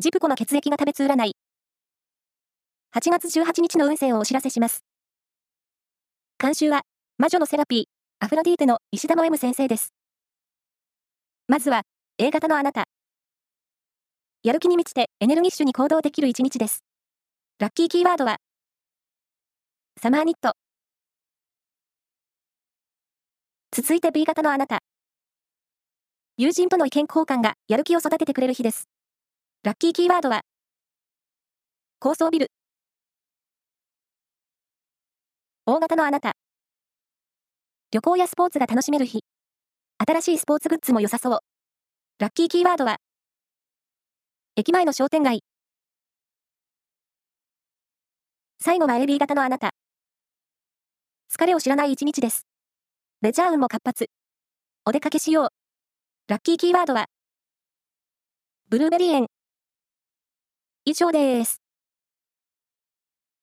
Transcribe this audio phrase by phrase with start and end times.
[0.00, 1.36] ジプコの血液が食べつ占い。
[2.96, 4.82] 8月18日の運勢をお知らせします。
[6.36, 6.82] 監修は、
[7.16, 7.84] 魔女のセラピー、
[8.18, 9.94] アフロディーテの石田の M 先生です。
[11.46, 11.82] まずは、
[12.18, 12.86] A 型のあなた。
[14.42, 16.82] やる気に満ちてエネルギッシュに行動できる一日です。
[17.60, 18.38] ラッキーキーワードは、
[20.02, 20.54] サマーニット。
[23.70, 24.80] 続いて B 型のあなた。
[26.36, 28.88] 友人との意見交換がやる気を育ててくれる日です。
[29.64, 30.42] ラッキーキーワードは、
[31.98, 32.48] 高層ビル。
[35.64, 36.32] 大型のあなた。
[37.90, 39.20] 旅行やスポーツが楽しめる日。
[40.06, 41.38] 新しいスポーツグッズも良さそう。
[42.18, 42.98] ラッキーキーワードは、
[44.54, 45.40] 駅前の商店街。
[48.60, 49.70] 最後は AB 型のあなた。
[51.32, 52.46] 疲れを知らない一日です。
[53.22, 54.10] レジャー運も活発。
[54.84, 55.48] お出かけしよう。
[56.28, 57.06] ラッキーキーワードは、
[58.68, 59.33] ブルーベリー園。
[60.86, 61.63] 以上です。